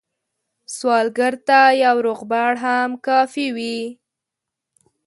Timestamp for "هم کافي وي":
2.63-3.79